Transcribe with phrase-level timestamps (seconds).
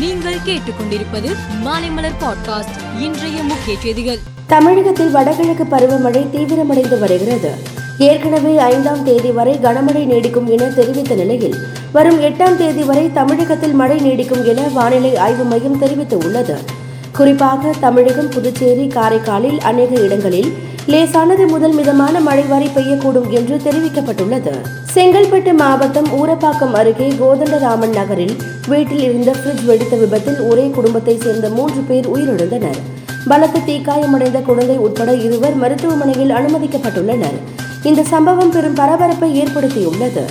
[0.00, 4.18] நீங்கள் கேட்டுக்கொண்டிருப்பது மாலைமலர் பாட்காஸ்ட் இன்றைய முக்கிய செய்திகள்.
[4.46, 7.50] தமிழகத்தில் வடகிழக்கு பருவமழை தீவிரமடைந்து வருகிறது.
[7.98, 11.54] ஏற்கனவே ஐந்தாம் தேதி வரை கனமழை நீடிக்கும் என தெரிவித்த நிலையில்
[11.92, 16.56] வரும் எட்டாம் தேதி வரை தமிழகத்தில் மழை நீடிக்கும் என வானிலை ஆய்வு மையம் தெரிவித்துள்ளது.
[17.12, 20.54] குறிப்பாக தமிழகம் புதுச்சேரி காரைக்காலில் அநேக இடங்களில்
[20.92, 24.52] லேசானது முதல் மிதமான மழை வரை பெய்யக்கூடும் என்று தெரிவிக்கப்பட்டுள்ளது.
[24.94, 28.36] செங்கல்பட்டு மாவட்டம் ஊரப்பாக்கம் அருகே கோதண்டராமன் நகரில்
[28.68, 32.80] வீட்டில் இருந்த பிரிட்ஜ் வெடித்த விபத்தில் ஒரே குடும்பத்தை சேர்ந்த மூன்று பேர் உயிரிழந்தனர்.
[33.28, 37.38] பலத்த தீக்காயமடைந்த குழந்தை உட்பட இருவர் மருத்துவமனையில் அனுமதிக்கப்பட்டுள்ளனர்.
[37.82, 40.24] இந்த சம்பவம் பெரும் பரபரப்பை ஏற்படுத்தியுள்ளது.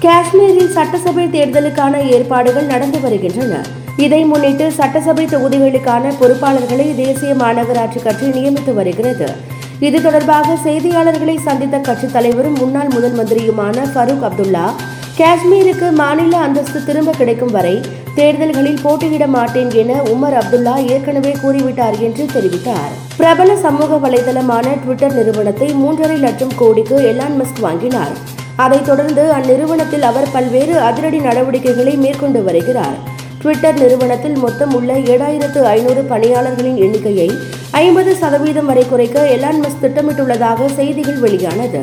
[0.00, 3.56] காஷ்மீரில் சட்டசபை தேர்தலுக்கான ஏற்பாடுகள் நடந்து வருகின்றன.
[3.96, 9.54] இதை முன்னிட்டு சட்டசபை தொகுதிகளுக்கான பொறுப்பாளர்களை தேசிய மாநகராட்சி கட்சி நியமித்து வருகிறது.
[9.80, 14.70] இது தொடர்பாக செய்தியாளர்களை சந்தித்த கட்சித் தலைவரும் முன்னாள் முதல் மந்திரியுமான ஃபருக் அப்துல்லா
[15.18, 17.80] காஷ்மீருக்கு மாநில அந்தஸ்து திரும்ப கிடைக்கும் வரை
[18.14, 22.92] தேர்தல்களில் போட்டியிட மாட்டேன் என உமர் அப்துல்லா ஏற்கனவே கூறிவிட்டார் என்று தெரிவித்தார்.
[23.16, 28.16] பிரபல சமூக வலைதளமான ட்விட்டர் நிறுவனத்தை மூன்றரை லட்சம் கோடிக்கு எலான் மஸ்க் வாங்கினார்.
[28.56, 33.14] அதைத் தொடர்ந்து அந்நிறுவனத்தில் அவர் பல்வேறு அதிரடி நடவடிக்கைகளை மேற்கொண்டு வருகிறார்.
[33.40, 37.30] ட்விட்டர் நிறுவனத்தில் மொத்தம் உள்ள ஏழாயிரத்து ஐநூறு பணியாளர்களின் எண்ணிக்கையை
[37.70, 41.82] ஐம்பது சதவீதம் வரை குறைக்க எலான் மஸ்க் திட்டமிட்டுள்ளதாக செய்திகள் வெளியானது.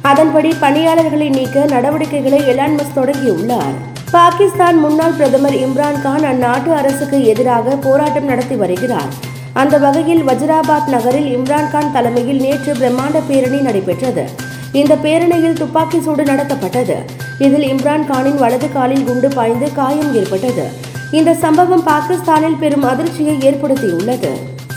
[0.00, 3.76] அதன்படி பணியாளர்களை நீக்க நடவடிக்கைகளை எலான் மஸ்க் தொடங்கியுள்ளார்.
[4.10, 9.10] பாகிஸ்தான் முன்னாள் பிரதமர் இம்ரான்கான் அந்நாட்டு அரசுக்கு எதிராக போராட்டம் நடத்தி வருகிறார்.
[9.52, 14.24] அந்த வகையில் வஜ்ராபாத் நகரில் இம்ரான்கான் தலைமையில் நேற்று பிரம்மாண்ட பேரணி நடைபெற்றது.
[14.72, 16.96] இந்த பேரணியில் துப்பாக்கி சூடு நடத்தப்பட்டது.
[17.38, 20.66] இதில் இம்ரான் கானின் வலது காலில் குண்டு பாய்ந்து காயம் ஏற்பட்டது.
[21.10, 24.32] இந்த சம்பவம் பாகிஸ்தானில் பெரும் அதிர்ச்சியை ஏற்படுத்தியுள்ளது.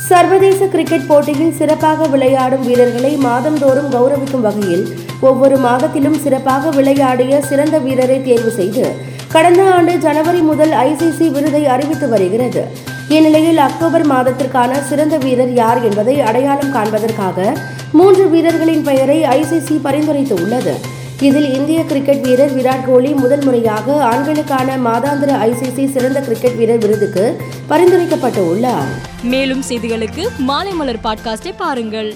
[0.10, 4.86] சர்வதேச கிரிக்கெட் போட்டியில் சிறப்பாக விளையாடும் வீரர்களை மாதந்தோறும் கௌரவிக்கும் வகையில்
[5.20, 8.96] ஒவ்வொரு மாதத்திலும் சிறப்பாக விளையாடிய சிறந்த வீரரை தேர்வு செய்து
[9.32, 12.68] கடந்த ஆண்டு ஜனவரி முதல் ஐசிசி விருதை அறிவித்து வருகிறது.
[13.10, 17.54] இந்நிலையில் அக்டோபர் மாதத்திற்கான சிறந்த வீரர் யார் என்பதை அடையாளம் காண்பதற்காக
[17.92, 20.74] மூன்று வீரர்களின் பெயரை ஐசிசி பரிந்துரைத்துள்ளது.
[21.22, 27.42] இதில் இந்திய கிரிக்கெட் வீரர் விராட் கோலி முதல் முறையாக ஆண்களுக்கான மாதாந்திர ஐசிசி சிறந்த கிரிக்கெட் வீரர் விருதுக்கு
[27.70, 28.88] பரிந்துரைக்கப்பட்டு உள்ளார்
[29.24, 32.16] மேலும் செய்திகளுக்கு மாலை மலர் பாட்காஸ்டை பாருங்கள்.